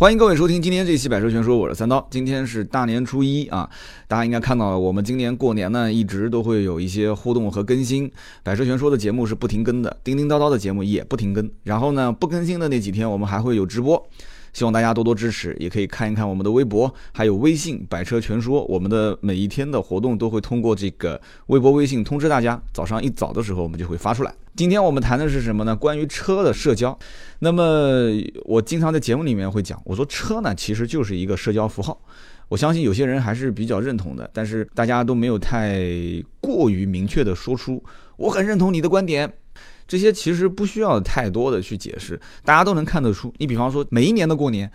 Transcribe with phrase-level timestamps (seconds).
[0.00, 2.08] 欢迎各位收听今天这期《百车全说》，我是三刀。
[2.10, 3.68] 今天是大年初一啊，
[4.08, 8.08] 大家应该看到了，我们今年过年呢一直都会有一些互动和更新，
[8.42, 11.50] 《百车全说》的节目是不停更的，叮叮叨叨的节目也不停更。
[11.64, 14.02] 然后呢，不更新的那几天我们还会有直播。
[14.52, 18.64] 希望大家多多支持，也可以看一看我们的微博，还有微信“百车全说”。
[18.68, 22.60] 我们的每一天的活动都会通过这个微博、微信通知大家。
[22.72, 24.34] 早上一早的时候，我们就会发出来。
[24.56, 25.74] 今天我们谈的是什么呢？
[25.74, 26.98] 关于车的社交。
[27.38, 28.10] 那么
[28.44, 31.98] 我经常在节目里面会讲，我说车呢其实就是一个社交符号。
[32.48, 35.80] 我相信有些人还是比较认同的，但是大家都没有太
[36.40, 37.80] 过于明确的说出
[38.16, 39.32] 我很认同你的观点。
[39.90, 43.34] 这些其实不需要太多的去解释，大家都能看得出。
[43.38, 44.70] 你比方说，每一年的过年，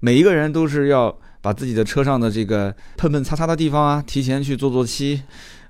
[0.00, 5.20] 每一个人都是要把自己的车上的这个碰碰擦擦的地方啊，提前去做做漆，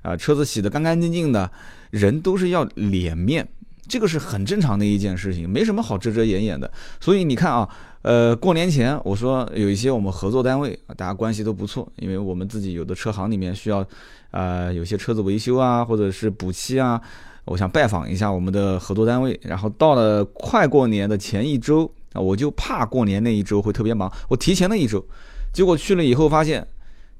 [0.01, 1.51] 啊，车子洗得干干净净的，
[1.89, 3.45] 人都是要脸面，
[3.85, 6.71] 这个是很正常的一件事情，没什么好遮遮掩掩的。
[7.01, 7.67] 所以你看啊，
[8.01, 13.85] 呃，过年前我说有一些我们合作单位啊，大家关系都不错，因为我们自己有的车行里面需要，
[14.31, 17.01] 呃，有些车子维修啊，或者是补漆啊。
[17.45, 25.05] 我想拜访一下我们的合作单位，然后到了快过年的前一周啊，我就怕过年那一周会特别忙，我提前了一周，
[25.53, 26.67] 结果去了以后发现，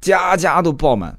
[0.01, 1.17] 家家都爆满，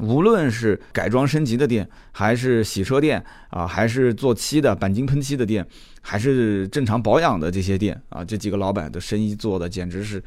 [0.00, 5.66] 无论是改装升级的店，还是洗车店啊，还是做漆的钣金喷漆的店，
[6.00, 10.22] 还是正常保养的这些店啊，这几个老板的生意做的简直是。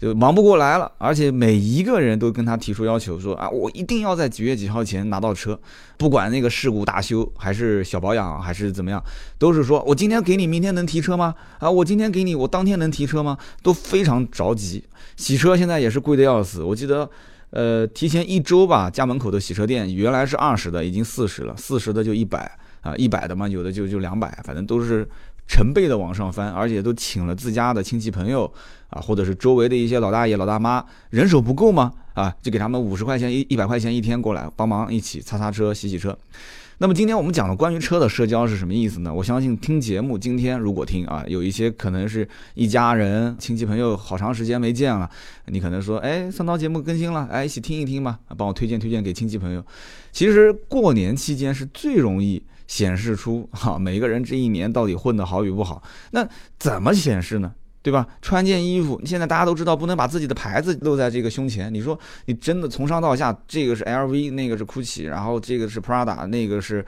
[0.00, 5.58] 就忙不过来了，而且每一个人都跟他提出要求，说啊，我一定要在几月几号前拿到车，
[5.96, 9.02] 不管那个事故大修还是小保养还是怎么样，
[9.38, 11.34] 都是说我今天给你，明天能提车吗？
[11.58, 13.36] 啊，我今天给你，我当天能提车吗？
[13.60, 14.84] 都非常着急。
[15.16, 17.10] 洗车现在也是贵的要死，我记得，
[17.50, 25.08] 呃，提前一周吧，家门口的洗车店原来是二十的，已经四十了，四十的就一百啊，一百的嘛，有的就就两百，反正都是。
[25.50, 28.44] 成倍的往上翻，而且都请了自家的亲戚朋友
[28.90, 31.90] 啊，或者是周围的一些老大爷、老大妈，人手不够吗？
[32.12, 36.14] 啊，就给他们五十块钱一一百块钱一天过来帮忙一起擦擦车、洗洗车。
[36.80, 39.12] 那么今天我们讲的关于车的社交是什么意思呢？
[39.12, 45.10] 我相信听节目，今天如果听啊，有一些可能是一家人、亲戚朋友好长时间没见了，
[45.46, 49.64] 你可能说，哎，三刀节目更新了，哎，一起听一听吧，帮我推荐推荐给亲戚朋友。
[50.12, 52.42] 其实过年期间是最容易。
[52.68, 57.50] 显示出哈每个人这一年到底混得好与不好，那怎么显示呢？
[57.80, 58.06] 对吧？
[58.20, 61.72] 穿件衣服，现在大家都知道不能把自己的牌子露在这个胸前。
[61.72, 66.84] 你说你真的从上到下，这个是 LV，那个是 GUCCI，然后这个是 Prada，那个是，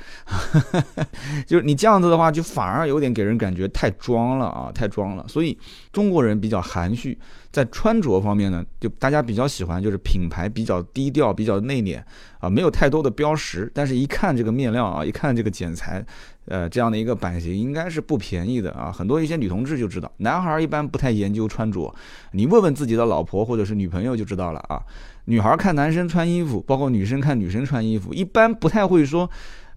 [1.46, 5.24] 就是你这样子的话，就反而有点给人感觉太装了啊，太装了。
[5.28, 5.56] 所以
[5.92, 7.18] 中国人比较含蓄。
[7.52, 12.00] 在穿着方面呢，就大家比较喜欢，就是品牌比较低调、比较内敛
[12.38, 16.04] 啊，没有太多的标识，但是一看这个面料啊，一看这个剪裁，
[16.46, 18.92] 呃，这样的一个版型应该是不便宜的啊。
[18.92, 21.92] 很多一些女同志就知道，男孩一般不太研究穿着，
[22.32, 24.80] 你问问自己的老婆或者是女朋友就知道了啊。
[25.24, 29.28] 女孩看男生穿衣服，包括女生看女生穿衣服，一般不太会说。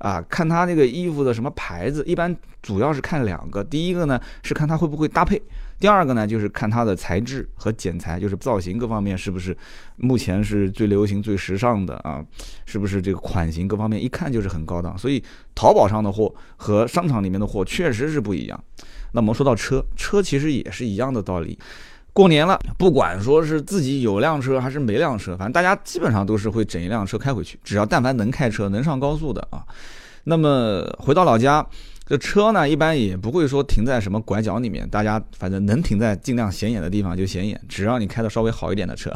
[0.03, 3.63] 啊，看他那个衣服的什么牌子，一般主要是看两个。
[3.63, 5.41] 第一个呢是看他会不会搭配，
[5.79, 9.55] 第二个呢就是看它的材质和剪裁，就是造型各方面是不是
[9.95, 12.21] 目前是最流行、最时尚的啊？
[12.65, 14.97] 是不是这个款型各方面一看就是很高档？
[14.97, 15.23] 所以
[15.55, 18.63] 淘宝上的货和商场里面的货确实是不一样。
[19.13, 21.57] 那么说到车，车其实也是一样的道理。
[22.13, 27.59] 过年了，不管说是自己有辆车还是没辆车，反正大家基本上都是会整一辆车开回去。
[27.63, 29.65] 只要但凡能开车、能上高速的啊，
[30.25, 31.65] 那么回到老家，
[32.05, 39.11] 这车呢一般也不会说停在什么拐角里面，大家反正能停在尽量显眼的地方就显眼，只要你开的稍微好一点的车。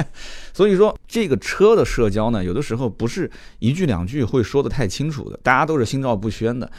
[0.52, 3.30] 所以说这个车的社交呢，有的时候不是
[3.60, 6.70] 一句两句会说的太清楚的，大家都是心照不宣的。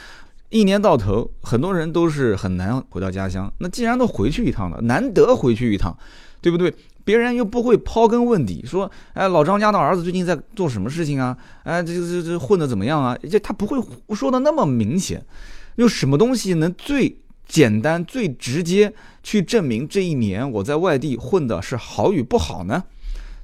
[0.54, 3.52] 一年到头，很多人都是很难回到家乡。
[3.58, 5.98] 那既然都回去一趟了，难得回去一趟，
[6.40, 6.72] 对不对？
[7.02, 11.36] 别人又不会刨根问底，说，哎，老张家的儿子最近在做什么事情啊？
[11.64, 13.18] 哎，这这这混的怎么样啊？
[13.28, 13.76] 这他不会
[14.14, 15.26] 说的那么明显。
[15.74, 18.94] 用什么东西能最简单、最直接
[19.24, 22.84] 去证明这一年我在外地混的是好与不好呢？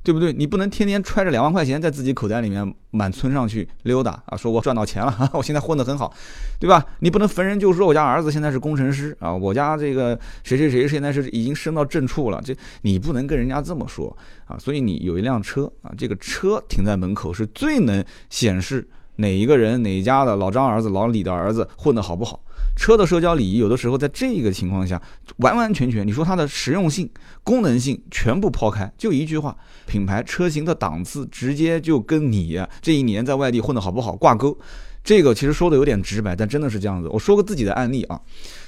[0.02, 0.32] 对不对？
[0.32, 4.36] 你不能天天揣着两万块钱在自己口袋里面满村上去溜达啊！
[4.36, 6.12] 说我赚到钱了， 我现在混得很好，
[6.58, 6.84] 对吧？
[7.00, 14.16] 你不能逢人就说我家儿子现在是工程师啊，我家这个谁谁谁现在是已经升到正处了，这你不能跟人家这么说
[14.46, 14.56] 啊！
[14.58, 22.40] 所以你有一辆车啊，这个车停在门口是最能显示哪一个人哪家的老张儿子、老李的儿子混得好不好。
[22.76, 25.00] 车的社交礼仪，有的时候在这个情况下，
[25.38, 27.10] 完完全全，你说它的实用性、
[27.42, 29.54] 功能性全部抛开，就一句话，
[29.86, 34.56] 品牌车型的档次直接就跟你这一年在外地混得好不好挂钩。
[35.02, 37.08] 这个其实说的有点直白，但真的是这样子。
[37.08, 38.18] 我说个自己的案例啊，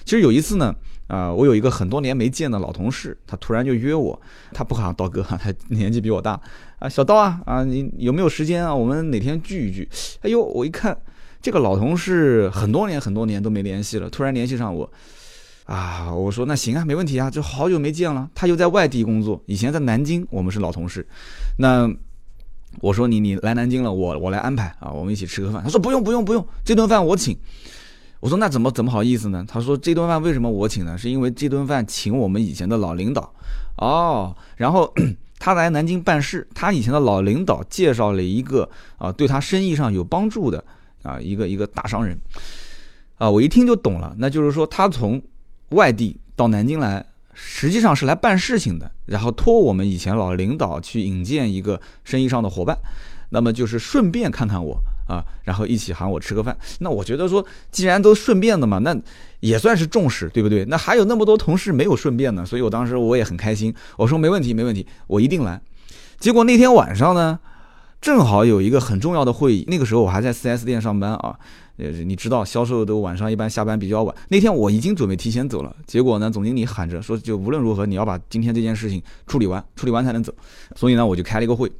[0.04, 0.74] 其实有一次呢，
[1.06, 4.20] 啊，我有一个很多年没见的老同事，他突然就约我，
[4.52, 6.38] 他不喊刀哥，他年纪比我大
[6.82, 8.74] 啊，小刀啊啊，你有没有时间啊？
[8.74, 9.88] 我们哪天聚一聚？
[10.22, 10.96] 哎呦，我一看
[11.40, 14.90] 这个老同事很多年很多年都没联系了，突然联系上我。
[15.64, 18.28] 啊，我说那行啊，没问题啊，就好久没见了。
[18.34, 21.06] 他又在外地工作，以前在南京，我们是老同事。
[21.56, 21.88] 那
[22.80, 25.62] 我说你你来南京了，我我来安排啊，我们一起吃个饭。
[25.62, 27.38] 他说不用不用不用，这顿饭我请。
[28.18, 29.44] 我说那怎么怎么好意思呢？
[29.46, 30.98] 他说这顿饭为什么我请呢？
[30.98, 33.32] 是因为这顿饭请我们以前的老领导
[33.76, 34.34] 哦。
[34.56, 34.92] 然后
[35.42, 40.64] 他来南京办事，他以前的老领导介绍了一个啊，对他生意上有帮助的
[41.02, 42.16] 啊一个一个大商人
[43.18, 45.20] 啊，我一听就懂了，那就是说他从。
[45.72, 47.02] 外地到南京来，
[47.32, 52.76] 实际上是来办事情的，然后托我们以前老领导去引荐一个生意上的伙伴，
[53.30, 54.78] 那么就是顺便看看我
[55.08, 56.54] 啊，然后一起喊我吃个饭。
[56.80, 58.94] 那我觉得说，既然都顺便的嘛，那
[59.42, 60.64] 也算是重视，对不对？
[60.66, 65.60] 那还有那么多同事没有顺便呢，所以我当时我也很开心，我说没问题，没问题，我一定来。
[66.18, 67.38] 结果那天晚上呢，
[68.00, 71.36] 正好有一个很重要的会议，那个时候我还在 4S 店上班啊。
[71.78, 74.14] 呃，你知道销售都晚上一般下班比较晚。
[74.28, 80.32] 那天我已经准备提前走了，结果呢，总经理喊着说，就无论如何你要把今天这件事情处理完，处理完才能走。
[80.76, 81.72] 所以呢，我就开了一个会。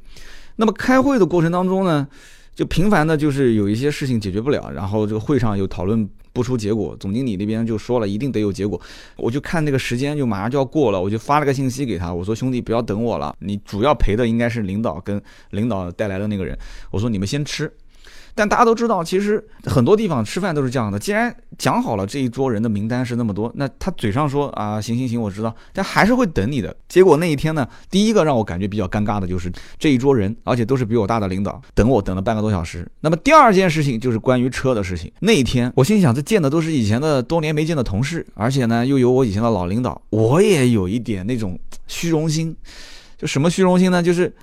[0.55, 2.07] 那么开会的过程当中呢，
[2.55, 6.95] 就频繁的就是有一些事情解决不了，然后这个会上又讨论不出结果。
[6.99, 8.79] 总经理那边就说了一定得有结果。
[9.17, 15.21] 我就看那个时间就马上就要过了，我就发了个信息给他，我说兄弟不要等我了，你主要陪的应该是领导跟
[15.51, 16.57] 领导带来的那个人，
[16.91, 17.71] 我说你们先吃。
[18.35, 20.97] 但大家都知道，其实很多地方吃饭都是这样的。
[20.97, 26.75] 既然讲好了这一桌人的名单是那么多，那他嘴上说啊行行行，我知道，但还是会等你的。
[26.89, 32.89] 结果那一天呢，第一个让我感觉比较尴尬的就是这一桌人，而且都是比我大的领导，等我等了半个多小时。
[33.01, 35.11] 那么第二件事情就是关于车的事情。
[35.19, 42.55] 那一天我心想，这见的都是以前的多年没见的同事，而且呢又有我以前的老领导，我也有一点那种虚荣心。
[43.17, 44.01] 就什么虚荣心呢？
[44.01, 44.33] 就是。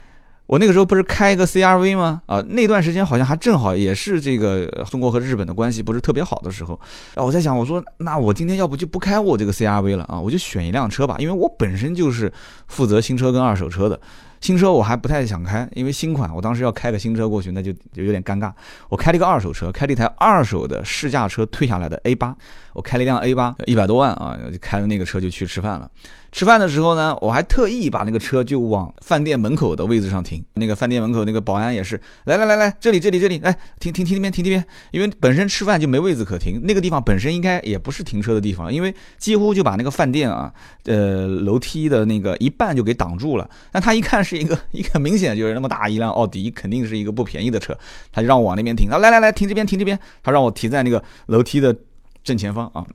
[0.51, 2.21] 我那个时候不是开一个 CRV 吗？
[2.27, 6.75] 啊，那段时间好像还正好也是这个中国和日本的关系不是特别好的时候。
[7.15, 12.33] 啊，我在想，我说那我今天要不就不开我这个 CRV 了啊，我就选一辆车吧，因为我本身就是
[12.67, 14.01] 负责新车跟二手车的。
[14.41, 18.51] 新车我还不太想开，因为新款我当时要开个新车过去，那就就有点尴尬。
[18.89, 22.35] 我开了一个二手车，开了一台二手的试驾车退下来的 A 八，
[22.73, 25.89] 我开了一辆 A 八，一百多万啊，就开着那个车就去吃饭了。
[26.33, 30.45] 吃饭的时候呢，我还特意把那个车就往饭店门口的位置上停。
[30.55, 40.53] 那个饭店门口那个保安也是，来来来来，这里这里这里，来停停停那边停那边，因为本身吃饭就没位置可停，那个地方本身应该也不是停车的地方，因为几乎就把那个饭店啊，
[40.85, 43.51] 呃楼梯的那个一半就给挡住了。
[43.73, 47.77] 但他一看是一个 一个明显就是那么大一辆奥迪，肯定是一个不便宜的车，
[48.13, 48.89] 他就让我往那边停。
[48.89, 51.75] 啊来来来，停这边停这边，他让我停在那个楼梯的
[52.23, 52.87] 正前方啊。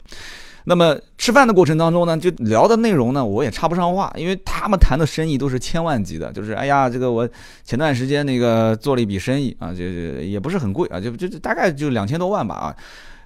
[0.66, 7.28] 那么吃饭的过程当中呢，就聊的内容呢，我也插不上话，因为他们谈的生意都是千万级的，就是哎呀，这个我
[7.64, 12.76] 前段时间那个做了一笔生意啊，就就也不是很贵啊，就就大概就两千多万吧啊。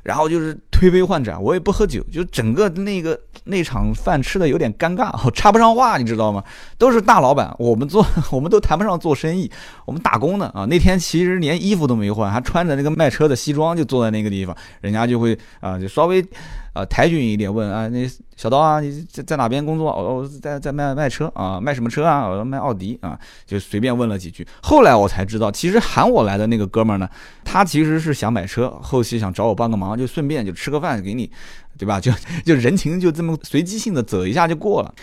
[0.01, 6.41] 然后就是推杯换盏，我也不喝酒，就整个那个那场饭吃的有点尴尬，插不上话，你知道吗？
[6.77, 9.51] 都是大老板，我们做 我们都谈不上做生意，
[9.86, 10.65] 我们打工的啊。
[10.69, 16.25] 那天其实连衣服都没换，还穿着那个卖车的西装就坐在那个地方，人家就会啊，就稍微
[16.74, 18.10] 啊抬举一点，问啊那。
[18.39, 19.92] 小刀啊，你在在哪边工作？
[19.92, 22.25] 我在在卖卖车啊，卖什么车啊？
[22.25, 24.48] 我说卖奥迪啊，就随便问了几句。
[24.63, 27.10] 后来我才知道，其实喊我来的那个哥们儿呢，
[27.44, 31.29] 他其实是想买车，后期想找我帮个忙，就顺便就吃个饭给你，
[31.77, 32.00] 对吧？
[32.00, 32.13] 就
[32.46, 34.96] 就人情就这么随机性的走一下就过了。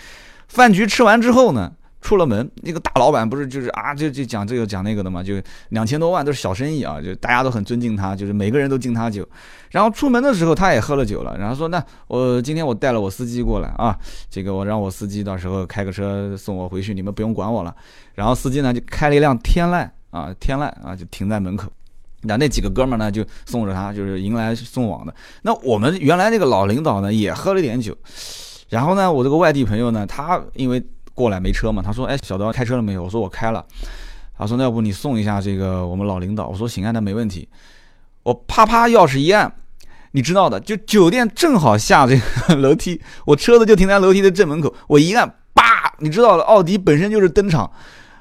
[0.47, 1.71] 饭局吃完之后呢？
[1.99, 9.27] 出了门，那个大老板不是就是啊，就就讲这个讲那个的嘛，就两千多万都是小生意啊，就大家都很尊敬他，就是每个人都敬他酒。
[9.71, 13.97] 然后出门的时候他也喝了酒了，然后说那我今天我带了我司机过来啊，
[14.29, 17.75] 这个我让我司机到时候开个车送我回去，你们不用管我了。
[18.13, 21.67] 然后司机呢就开了一辆天籁啊，天籁啊就停在门口，
[22.21, 25.13] 那那几个哥们呢就送着他，就是迎来送往的。
[25.41, 27.93] 那我们原来那个老领导呢也喝了点酒，
[28.69, 30.81] 然后呢我这个外地朋友呢他因为。
[31.17, 31.81] 过来没车嘛？
[31.83, 33.65] 他说：“哎，小刀开车了没有？”我说：“我开了。”
[34.37, 37.49] 他说：“那要不你送一下这个我们老领导？”我说：“行啊，那没问题。”
[38.21, 39.51] 我啪啪钥匙一按，
[40.11, 42.15] 你知道的，就酒店正好下这
[42.47, 44.71] 个 楼梯，我车子就停在楼梯的正门口。
[44.85, 47.71] 我一按，叭，你知道的，奥迪本身就是灯厂，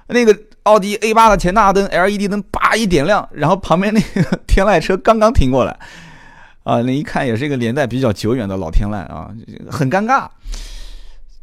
[0.07, 5.79] 那个奥迪 A 八的前大灯 LED 灯叭一点亮，然后旁边那个天籁车刚刚停过来，
[6.63, 9.31] 啊，那一看也是一个年代比较久远的老天籁啊，
[9.71, 10.27] 很尴尬。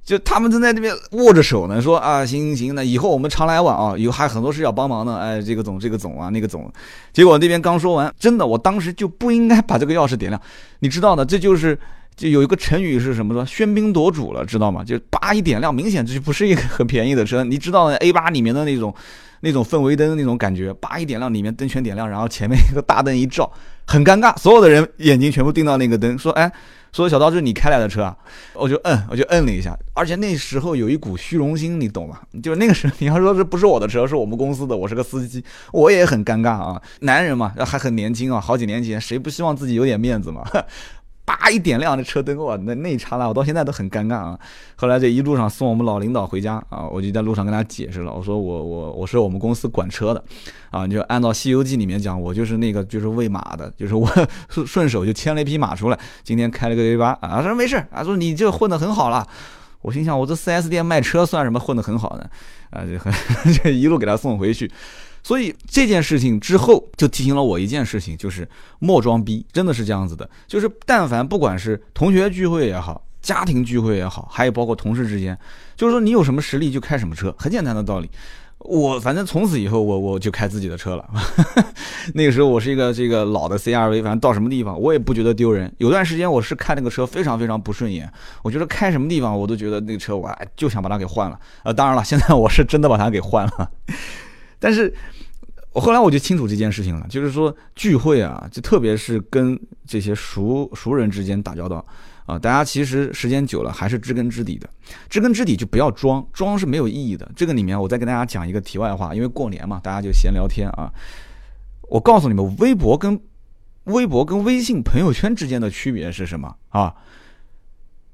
[0.06, 6.70] 就他们正在那边握着手呢，说啊，行行行，那以后我们常来往啊，有还很多事要帮忙呢，哎，这个总这个总啊，那个总，
[7.14, 10.42] 结果那边刚说完，真的，我当时就不应该把这个钥匙点亮，
[10.80, 11.80] 你知道的，这就是
[12.18, 14.84] 就有一个成语是什么说喧宾夺主了，知道吗？
[14.84, 18.94] 就叭一点亮，明显这就不是一个很便宜的车，你知道 A 八里面的那种
[19.40, 23.50] 那种氛围灯那种感觉，叭一点亮，里面灯全点亮，然后前面一个大灯一照，
[23.88, 26.52] 很尴尬，所有的人眼睛全部盯到那个灯，说哎。
[26.94, 28.16] 说小刀，这是你开来的车啊？
[28.54, 32.20] 我就摁，我就摁了一下，而且那时候有一股虚荣心，你懂吗？
[32.44, 36.80] 就是那个时候，你要说这不是我的车，是我们公司的，我是个司机，我也很尴尬啊。
[37.00, 40.44] 男人嘛，还很年轻啊，好几年前谁不希望自己有点面子嘛？
[41.44, 44.40] 叭一点亮，那车灯哇，那那一刹那，我到现在都很尴尬啊。
[44.78, 50.24] 后来这一路上送我们老领导回家啊，我就在路上跟他解释了，我说我我我是我们公司管车的，
[50.72, 54.10] 啊，就按照《西游记》里面讲，我就是那个就是喂马的，就是我
[54.48, 59.28] 顺 顺手就牵了一匹马出来，今天开了个 A 八啊，他说没事啊，说你这混得很好了。
[59.82, 62.26] 我心想，我这 4S 店卖车算什么混得很好呢？
[62.70, 63.12] 啊，就很
[63.62, 64.72] 这一路给他送回去。
[65.24, 68.48] 所以这件事情之后，就提醒了我一件事情，就是
[68.80, 70.30] 莫装逼，真的是这样子的。
[70.46, 75.38] 就是但凡不管是同学聚会也好，家庭聚会也好，还有包括同事之间，
[75.75, 78.10] 就是说你有什么实力就开什么车，很简单的道理。
[78.60, 81.06] 我反正从此以后，我我就开自己的车了。
[82.15, 85.70] 那个时候我是一个这个老的 CRV，反正到什么地方我也不觉得丢人。
[85.80, 88.10] 有段时间我是开那个车非常非常不顺眼，
[88.42, 91.38] 我觉得开什么地方我都觉得那个车我就想把它给换了。
[91.63, 93.70] 呃，当然了，现在我是真的把它给换了，
[94.63, 94.93] 但是。
[95.75, 101.84] 我后来我就清楚这件事情了，就是说聚会啊，就特别是跟这些熟熟人之间打交道
[102.27, 104.70] 啊，大家其实时间久了还是知根知底的，
[105.10, 107.27] 知根知底就不要装，装是没有意义的。
[107.36, 110.93] 这个里面我再跟大家讲一个题外话，因为过年嘛，大家就闲聊天啊。
[111.89, 113.20] 我告诉你们，微博跟
[113.86, 116.93] 微博跟微信朋友圈之间的区别是什么啊？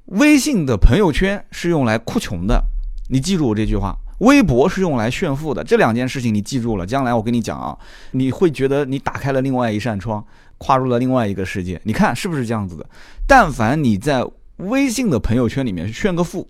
[0.06, 2.64] 微信的朋友圈是用来哭穷的，
[3.10, 3.98] 你记住我这句话。
[4.20, 6.86] 微博是用来炫富的，这两件事情你记住了。
[6.86, 7.78] 将来我跟你讲啊，
[8.12, 10.24] 你会觉得你打开了另外一扇窗，
[10.58, 11.80] 跨入了另外一个世界。
[11.84, 12.86] 你看是不是这样子的？
[13.28, 14.26] 但凡你在
[14.58, 16.48] 微信的朋友圈里面炫个富，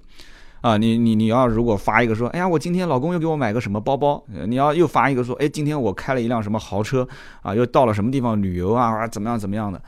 [0.61, 7.07] 啊，你你你要如果发一个说，哎呀，我今天老公又给我买个什么包包，你要又发一个说，哎，今天我开了一辆什么豪车，
[7.43, 9.79] 啊，又到了什么地方旅游啊，怎么样怎么样的。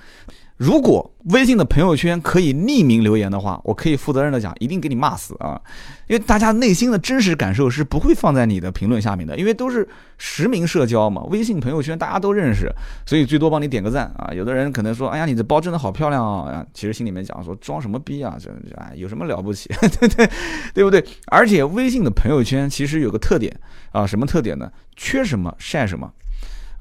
[0.61, 5.59] 如果微信的朋友圈可以匿名留言的话，我可以负责任的讲，一定给你骂死啊！
[6.05, 9.89] 因为大家内心的真实感受是不会放在你的评论下面的，因为都是
[10.19, 11.23] 实名社交嘛。
[11.31, 12.71] 微信朋友圈大家都认识，
[13.07, 14.31] 所以最多帮你点个赞啊。
[14.31, 16.63] 有的人可能说，哎呀，你这包真的好漂亮啊！
[16.75, 18.37] 其实心里面讲说，装什么逼啊？
[18.39, 19.67] 这哎，有什么了不起？
[19.99, 20.29] 对 对
[20.75, 21.03] 对不对？
[21.25, 23.51] 而且微信的朋友圈其实有个特点
[23.91, 24.71] 啊，什么特点呢？
[24.95, 26.11] 缺什么晒什么。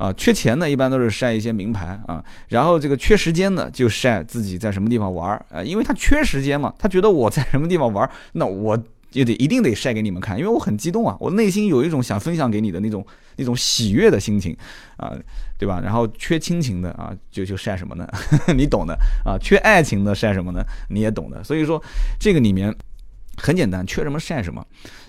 [0.01, 14.57] 啊，缺钱的一般都是晒一些名牌啊，然后这个缺时间的就晒自己在什么地方玩儿啊，因为他缺时间嘛，他觉得我在什么地方玩，那我也得一定得晒给你们看，因为我很激动啊，我内心有一种想分享给你的那种那种喜悦的心情
[14.97, 15.13] 啊，
[15.59, 15.79] 对吧？
[15.85, 18.09] 然后缺亲情的啊，就就晒什么呢？
[18.57, 20.65] 你懂的啊，缺爱情的晒什么呢？
[20.89, 21.83] 你也懂的，所以说
[22.19, 22.75] 这个里面。
[23.43, 24.63] 很简单，缺什么晒什么，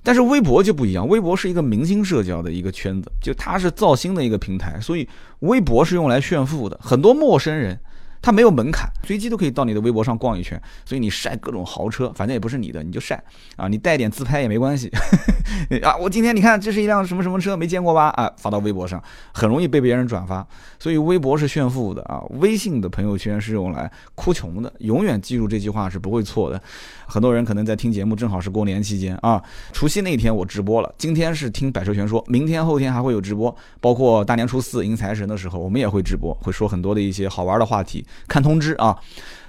[0.04, 5.08] 但是微博就不一样，微博是一个明星社交的一个圈子，就它是造星的一个平台，所以
[5.40, 7.80] 微博是用来炫富的，很多陌生人。
[8.22, 13.22] 它没有门槛，随机都可以到你的微博上逛一圈，所以你晒各种豪车，反正也不是你的，你就晒
[13.56, 14.92] 啊，你带点自拍也没关系
[15.82, 15.98] 啊。
[15.98, 18.10] 我今天你看这是一辆什么什么车，没见过吧？
[18.10, 19.02] 啊，发到微博上
[19.34, 20.46] 很容易被别人转发，
[20.78, 22.22] 所以微博是炫富的啊。
[22.40, 26.62] 微信的朋友圈是用来哭穷的，永远记住这句话是不会错的。
[27.08, 29.42] 很多人可能在听节目，正好是过年期间啊，
[29.74, 38.06] 除夕那天我直播了，今天是听百车全说，明天后天还会有直播，包括大年初四迎财神的时候，我们也会直播，会说很多的一些好玩的话题。
[38.28, 38.98] 看通知啊，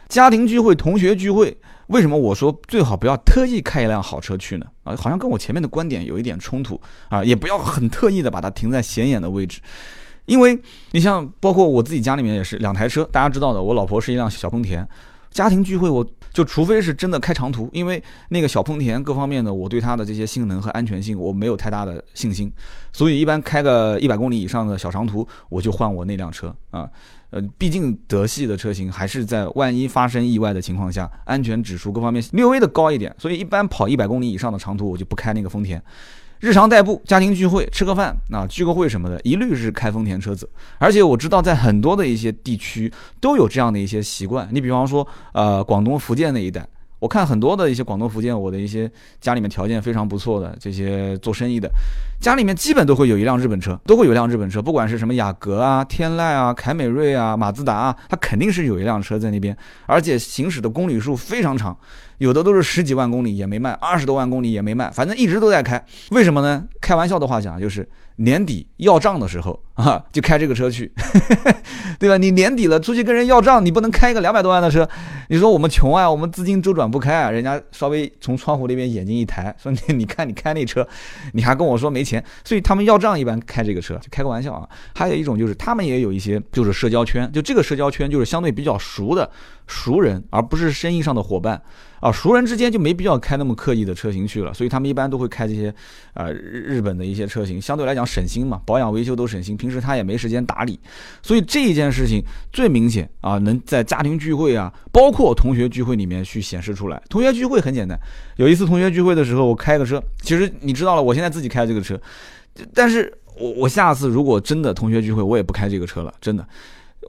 [0.09, 1.57] 家庭聚会、同学聚会，
[1.88, 4.66] 为什么我说最好不要特意开一辆好车去呢？
[4.85, 9.61] 啊，好像跟我前面的观点有一点冲突啊，也不要很特意的把它停在显眼的位置，
[10.26, 10.59] 因为
[10.90, 14.87] 你像包括我自己家里面也是两台车，大家知道的，我老婆是一辆小丰田，
[15.32, 22.52] 家庭聚会我就除非是真的开长途，因为那个小丰田各方面的我对它的这些性能和安全性我没有太大的信心，
[22.92, 26.88] 所以一般开个一百公里以上的小长途，我就换我那辆车啊。
[27.30, 35.82] 呃，毕竟德系的车型还是在万一发生意外的情况下，安全指数各方面略微的高一点，所以一般跑一百公里以上的长途，我就不开那个丰田。
[36.42, 40.50] 日常代步、家庭聚会、吃个饭啊、聚个会什么的，一律是开丰田车子。
[40.78, 44.49] 而且我知道，在很多的一些地区都有这样的一些习惯。
[44.50, 46.66] 你比方说，呃，广东、福建那一带。
[46.99, 51.68] 我看很多的一些广东、福建，我的一些家里面条件非常不错的这些做生意的，
[52.20, 59.56] 家里面基本都会有一辆日本车，都会有一辆日本车，不管是什么雅阁啊、天籁啊、凯美瑞啊、马自达啊，它肯定是有一辆车在那边，
[59.87, 61.76] 而且行驶的公里数非常长。
[62.19, 65.85] 有的都是十几万公里也没卖，二十多万公里也没卖，反正一直都在开。
[66.11, 66.64] 为什么呢？
[66.81, 70.92] 开玩笑的话讲，就是年底要账的时候啊，就开这个车去，
[71.99, 72.16] 对吧？
[72.16, 74.88] 你年底了出去跟人要账，你不能开一个两百多万的车。
[75.28, 80.87] 你说我们穷啊，我们资金周转不开啊，人家稍微从窗户那边眼睛一抬，说你 你看你开那车，
[81.33, 84.69] 你还跟我说没钱，所以他们要账一般开这个车，就开个玩笑啊。
[84.95, 89.28] 还有一种就是他们也有一些就是社交圈，就这个社交圈就是相对比较熟的
[89.66, 91.62] 熟人，而不是生意上的伙伴。
[92.00, 95.73] 啊，熟人之间就没必要开那么刻意的车型去了，所以他们一般都会开这些，
[96.14, 100.81] 呃，日日本的一些车型，相对来讲省心嘛，保养维修都省心，平时他也没时间打理，
[101.23, 102.21] 所以这一件事情
[102.52, 107.00] 最明显啊，能在家庭聚会啊，包括同学聚会里面去显示出来。
[107.09, 107.97] 同学聚会很简单，
[108.35, 111.97] 有一次同学聚会的时候，我开个车，其实你知道了，我现在自己开这个车，
[112.75, 116.45] 但是我我下次如果真的同学聚会，我也不开这个车了，真的。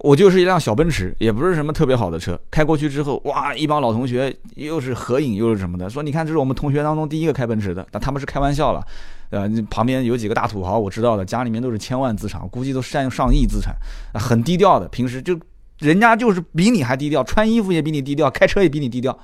[0.02, 2.40] 我就是一辆小奔驰，也不是什么特别好的车。
[2.50, 7.86] 开过去之后，哇，一帮老同学又是合影又是什么的，说你看这是我们同学当中第一个开奔驰的。
[7.92, 8.86] 但他们是开玩笑了，
[9.30, 13.76] 呃，旁边有几个大土豪，我知道的，家里面都是千万资产，估计都占上亿资产，
[14.14, 14.88] 很低调的。
[14.90, 15.40] 平时就
[15.80, 19.18] 人家就是比你还低调，穿衣服也比你低调，开车也比你低调，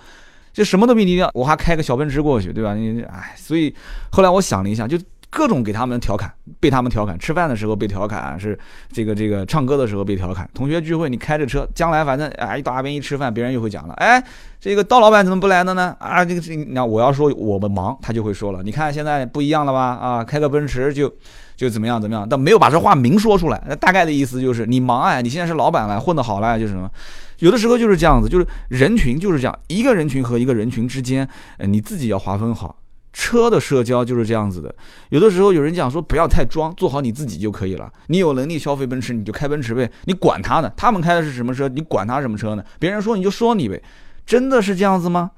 [0.54, 1.30] 就什么都比你低调。
[1.34, 2.76] 我还开个小奔驰过去，对吧？
[2.76, 3.74] 你哎，所以
[4.12, 4.98] 后来我想了一下，就。
[5.30, 7.18] 各种给他们调侃，被他们调侃。
[7.20, 8.58] 吃饭的时候被调侃，是
[8.92, 10.50] 这个这个唱歌的时候被调侃。
[10.54, 14.24] 同学聚会你开着车，将来反正哎一到那边一吃饭，别人又会讲了，哎
[14.60, 15.96] 这个刀老板怎么不来了呢？
[16.00, 19.96] 啊这个这那我要说我们忙，他就会说了，你看现在不一样了吧？
[20.02, 21.14] 啊开个奔驰就
[21.56, 23.64] 就怎么样怎么样，但没有把这话明说出来。
[23.68, 26.90] 那大概的意思就是你忙哎，你现在是老板了，混得好了就是什么？
[27.38, 31.28] 有的时候就是这样子，就是人群就是这样，一个人群和一个人群之间，
[31.60, 32.76] 你自己要划分好。
[33.12, 34.74] 车的社交就是这样子的，
[35.10, 37.92] 有的时候有人讲说不要太装，做好你自己就可以了。
[38.08, 40.72] 你有能力消费奔驰，你就开奔驰呗，你管他呢？
[40.78, 42.63] 他们开的是什么车，你管他什么车呢？
[42.80, 43.82] 别人说你就说你呗，
[44.25, 45.32] 真的是这样子吗？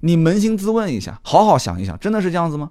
[0.00, 2.70] 你扪心自问一下，好好想一想，真的是这样子吗？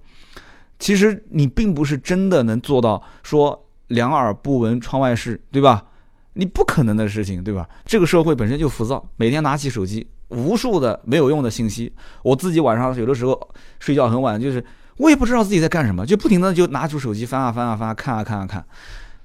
[0.79, 5.85] 其实你并不是真的能做到说两耳不闻窗外事，对吧？
[6.33, 7.67] 你不可能的事情，对吧？
[7.85, 10.07] 这个社会本身就浮躁，每天拿起手机。
[10.29, 11.91] 无数的没有用的信息，
[12.23, 14.63] 我自己晚上有的时候睡觉很晚，就是
[14.97, 18.65] 我也不知道自己在干什么，就不停的就拿出手机翻啊翻啊翻看啊看啊看。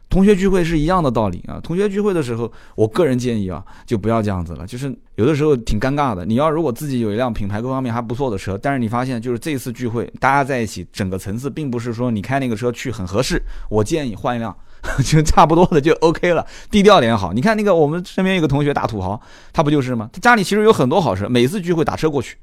[0.09, 6.27] 同学聚会是一样的道理啊，同学聚会的时候，我个人建议啊，就不要这样子了，就是有的时候挺尴尬的。
[6.27, 14.53] 你要如果自己有一辆品牌各方面还不错的车，但是你发现就是这次聚会大家在一起，整个层次并不是说你开那个车去很合适，我建议换一辆。
[15.05, 17.33] 就差不多的就 OK 了，低调点好。
[17.33, 19.21] 你看那个我们身边有个同学大土豪，
[19.53, 20.09] 他不就是吗？
[20.13, 22.37] 他家里其实有很多好车，每次聚会打车过去。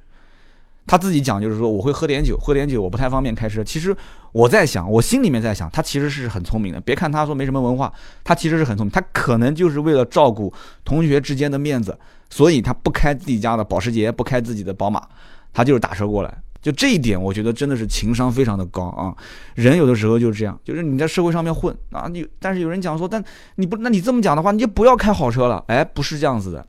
[0.85, 3.61] 他自己讲就是说我会喝点酒，喝点酒我不太方便开车。
[3.61, 3.93] 其实
[4.31, 6.79] 我在想，我心里面在想，他其实是很聪明的。
[6.79, 7.91] 别看他说没什么文化，
[8.23, 8.91] 他其实是很聪明。
[8.91, 10.53] 他可能就是为了照顾
[10.85, 11.97] 同学之间的面子，
[12.29, 15.05] 所以他不开自己家的保时捷，不开自己的宝马，
[15.51, 16.37] 他就是打车过来。
[16.61, 19.15] 就这一点，我觉得真的是情商非常的高啊！
[19.55, 23.23] 人有的时候就是这样，就是你在社会上面混啊，你但是有人讲说，但
[23.55, 25.63] 你不，那你这么讲的话，你就不要开好车了。
[25.67, 26.67] 哎，不是这样子的，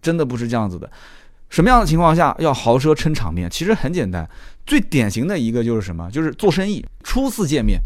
[0.00, 0.88] 真的不是这样子的。
[1.48, 3.50] 什么样的情况下要豪车撑场面？
[3.50, 4.28] 其实很简单，
[4.66, 6.08] 最典型的一个就是什么？
[6.12, 7.80] 就是做生意初次见面，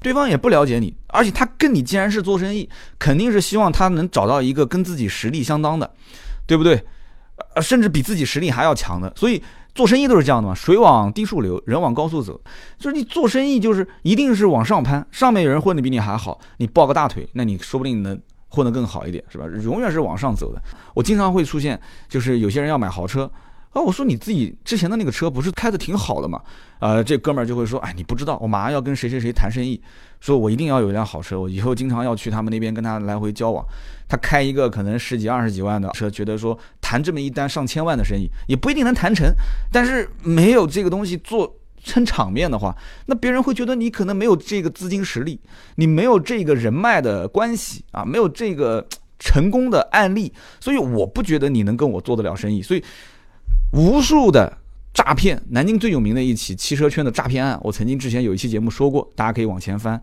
[0.00, 2.66] 对方也不了解你，而且他跟你既然是做生意，
[2.98, 5.90] 肯定是希望他能找到一个跟自己实力相当的，
[6.46, 6.82] 对不对？
[7.54, 9.42] 呃，甚至比自己实力还要强的，所以。
[9.74, 12.40] 做生意都是这样的嘛，水往低处流，人往高处走。
[12.78, 19.44] 就是你做生意，就是一定是往上攀，上面有人混的比你还好，你抱个大腿，那你说不定能混得更好一点，是吧？
[19.62, 20.62] 永远是往上走的。
[20.94, 23.30] 我经常会出现，就是有些人要买豪车。
[23.74, 26.40] 啊，我说你自己之前的那个车不是开的挺好的嘛？
[26.78, 29.80] 呃，这哥们儿就会说，哎，你不知道，我马上要跟谁谁谁谈生意，
[30.20, 33.66] 说我一定要有一辆好车，我以后经常要去他们那边跟他来回交往。
[34.08, 39.28] 他开一个可能十几二十几万的车，觉得说谈这么一单上千万的生意也不一定能谈成，
[39.72, 45.40] 但是没有这个东西做撑场面的话，那别人会觉得你可能没有这个资金实力，
[45.74, 48.86] 你没有这个人脉的关系啊，没有这个
[49.18, 52.84] 成功的案例，所以我不觉得你能跟我做得了生意，所以。
[53.74, 54.56] 无数的
[54.92, 60.00] 诈骗，南京最有名的一起汽车圈的诈骗案，我曾经之前有一期节目说过，大家可以往前翻。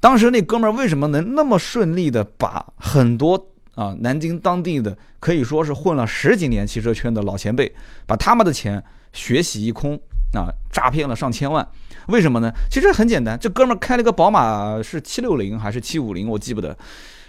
[0.00, 7.74] 当时那哥们儿为什么能那么顺利的把很多啊南京当地的可以说是混了十几年汽车圈的老前辈，
[8.06, 9.98] 把他们的钱血洗一空
[10.34, 11.66] 啊，诈骗了上千万？
[12.08, 12.52] 为什么呢？
[12.70, 16.76] 其实很简单，这哥们儿开了个宝马是七六零还是七五零，我记不得。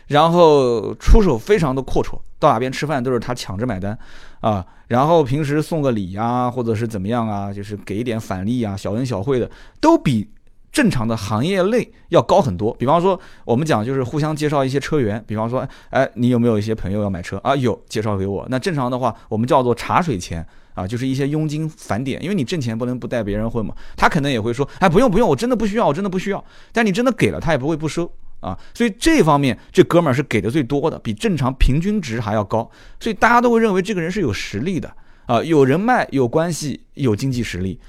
[0.08, 3.98] 然后出手非常的阔绰，到哪边吃饭都是他抢着买单，
[4.42, 10.30] 啊，然后平时送个礼呀，或者是怎么样啊，就是给一点返利啊，小恩小惠的，都比
[10.72, 12.72] 正常的行业内要高很多。
[12.76, 17.56] 比方说，我们讲就是互相介绍一些车源，比方说，哎，你有没有一些朋友要买车啊？
[17.56, 18.46] 有，介绍给我。
[18.50, 20.46] 那正常的话，我们叫做茶水钱
[20.76, 23.74] 啊，就是一些佣金返点，因为你挣钱不能不带别人混嘛。
[23.96, 26.44] 他可能也会说，哎，不用不用，我真的不需要，我真的不需要。
[26.72, 28.12] 但你真的给了，他也不会不收
[28.48, 28.58] 啊。
[28.74, 32.70] 所以这方面，这哥们儿是给的最多的，比正常平均值还要高。
[33.00, 34.92] 所以大家都会认为这个人是有实力的
[35.26, 37.80] 啊，有人脉、有关系、有经济实力。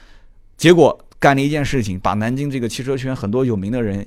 [0.56, 4.06] 结果干了一件事情，把南京这个汽车圈很多有名的人。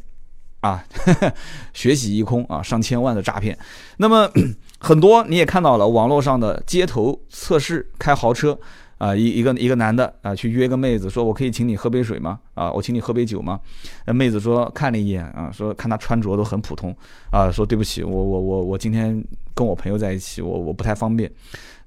[0.61, 0.85] 啊，
[1.73, 3.57] 血洗一空啊，上千万的诈骗。
[3.97, 4.31] 那么
[4.77, 8.59] 很多你也看到了，网络上的街头测试开豪车
[9.01, 12.37] 啊，一一个一个男的啊，去约个妹子，说我可以请你喝杯水吗？
[12.53, 13.59] 啊，我请你喝杯酒吗？
[14.05, 16.95] 那妹子说看了一眼啊，说看他穿着都很普通
[17.31, 19.23] 啊，说对不起，我我我我今天
[19.55, 21.31] 跟我朋友在一起，我我不太方便。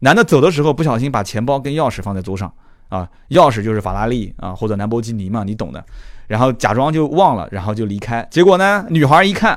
[0.00, 2.52] 男的走的时候不小心把钱包跟钥匙放在桌上
[2.88, 5.84] 啊，钥匙就是法拉利啊或者兰博基尼嘛，你懂的。
[6.26, 8.26] 然后假装就忘了，然后就离开。
[8.28, 9.56] 结果呢，女孩一看，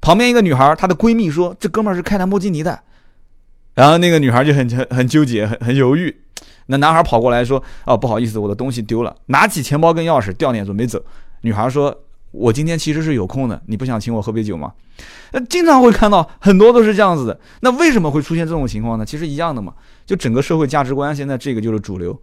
[0.00, 2.80] 旁边一个女孩，她的闺蜜说：“这哥们儿是开兰博基尼的。”
[3.76, 6.12] 然后那个女孩就很很很纠结，很很犹豫。
[6.70, 11.02] 那男孩跑过来说：“哦，不好意思，我的东西丢了。”拿起钱包跟钥匙，掉脸准备走。
[11.40, 11.94] 女孩说
[12.30, 14.72] ：“我今天其实是有空的，你不想请我喝杯酒吗？”
[15.32, 17.40] 那经常会看到很多都是这样子的。
[17.60, 19.04] 那为什么会出现这种情况呢？
[19.04, 19.74] 其实一样的嘛，
[20.06, 22.16] 就整个社会价值观现在这个就是主流。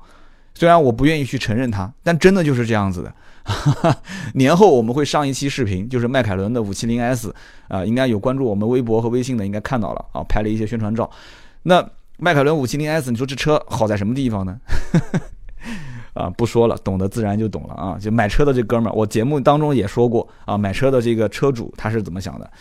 [0.54, 3.14] 虽然我不愿意去承认它，但真的就是这样子的。
[4.34, 7.34] 年后我们会上一期视频，就是迈凯伦的五七零 S
[7.68, 11.10] 啊，应该有关注我们微博和微信的，应该看到了啊，拍了一些宣传照。
[11.64, 14.60] 那迈凯伦五七零 S，你说这车好在什么地方呢？
[16.14, 17.98] 啊，不说了，懂得自然就懂了啊。
[18.00, 22.52] 就买车的这哥们儿，我节目当中也说过啊，买车的这个车主他是怎么想的，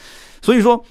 [0.40, 0.82] 所以说。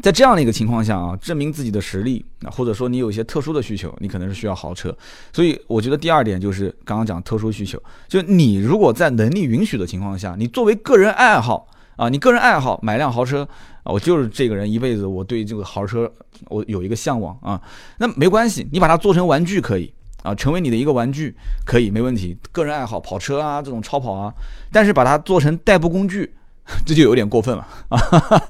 [0.00, 4.96] 在这样的一个情况下啊，证明自己的实力啊，或者说你有一些特殊的需求，你可能是需要豪车。
[5.34, 7.78] 所以我觉得第二点就是刚刚讲特殊需求，
[8.08, 11.68] 就你如果在能力允许的情况下，你作为个人爱好
[12.02, 13.48] 啊，你个人爱好买辆豪车
[13.84, 16.12] 啊，我就是这个人一辈子我对这个豪车
[16.48, 17.62] 我有一个向往啊，
[17.98, 19.92] 那没关系，你把它做成玩具可以
[20.24, 21.32] 啊，成为你的一个玩具
[21.64, 22.36] 可以没问题。
[22.50, 24.34] 个人爱好跑车啊，这种超跑啊，
[24.72, 26.34] 但是把它做成代步工具。
[26.86, 27.98] 这就有点过分了啊！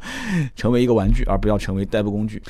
[0.57, 2.41] 成为一个玩具，而不要成为代步工具。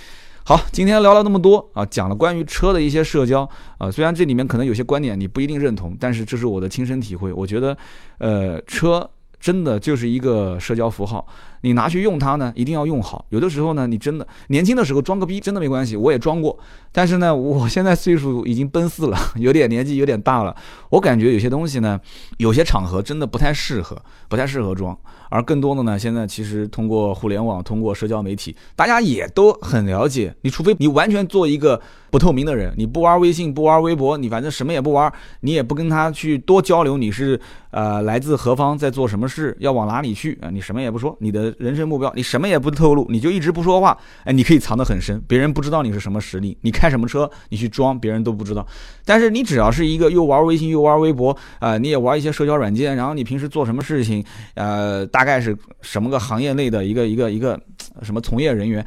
[0.45, 7.33] 好，今天聊了那么多啊，讲了关于车的一些社交啊，虽然这里面可能有些观点你不一定认同，但是这是我的亲身体会。
[7.33, 7.77] 我觉得，
[8.19, 9.09] 呃，车。
[9.42, 11.26] 真的就是一个社交符号，
[11.62, 13.25] 你拿去用它呢，一定要用好。
[13.31, 16.57] 有的时候呢，你真的年轻的时候装个逼，真的没关系，我也装过。
[16.92, 20.55] 但是呢，我现在岁数已经奔四了， 有点年纪有点大了，
[20.90, 21.98] 我感觉有些东西呢，
[22.37, 23.96] 有些场合真的不太适合，
[24.29, 24.96] 不太适合装。
[25.31, 30.35] 而更多的呢，现在其实通过互联网，通过社交媒体，大家也都很了解。
[30.42, 37.40] 你除非你完全做一个不透明的人，你不玩微信，不玩微博，你反正什么也不玩，你也不跟他去多交流，你是。
[37.72, 40.51] 呃，来自何方，在做什么事，要往哪里去啊？
[40.51, 43.97] 你什么也不说，你的人生目标，你什么也不透露，你就一直不说话。
[44.25, 46.57] 哎，你可以藏得很深，别人不知道你是什么实力。
[46.62, 48.67] 你开什么车，你去装，别人都不知道。
[49.05, 57.59] 但是你只要是一个又玩微信又玩微博啊，你也玩一些社交软件，然后你平时做什么事情，呃，大概是什么个行业内的一个一个一个
[58.03, 58.85] 什么从业人员。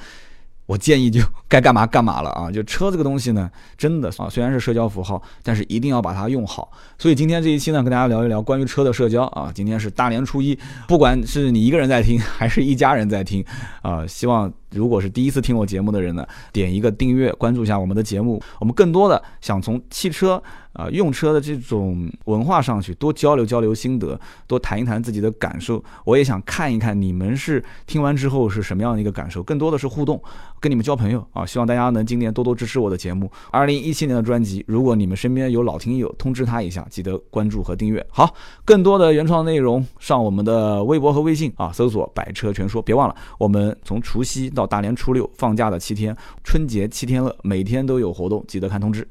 [0.66, 2.52] 我建议就该干嘛干嘛了啊！
[2.52, 6.72] 就车这个东西呢，真的啊，虽然是社交符号，但是一定要把它用好。
[6.98, 9.52] 所以今天这一期呢，跟大家聊一聊关于车的社交啊。
[9.54, 13.46] 今天是大年初一，不管是你一个人在听，还是一家人在听
[13.82, 14.52] 啊，希望。
[14.76, 18.42] 如果是第一次听我节目的人呢，点一个订阅，关注一下我们的节目。
[18.60, 20.42] 我们更多的想从汽车
[20.74, 25.84] 啊用车的这种文化上去多交流交流心得，多谈一谈自己的感受。
[26.04, 30.22] 我也想看一看你们是听完之后是什么样的一个感受，更多的是互动，
[30.60, 31.46] 跟你们交朋友啊。
[31.46, 33.32] 希望大家能今年多多支持我的节目。
[33.52, 38.06] 二零一七年的专辑，如果你们身边有老听友，通知他一下，记得关注和订阅。
[38.10, 38.34] 好，
[38.66, 42.82] 更多的原创内容上我们的微博和微信啊，搜索“百车全说”。
[42.84, 49.04] 别忘了，我们从除夕到大年初六放假的七天，春节七天乐，每天都有活动，记得看通知。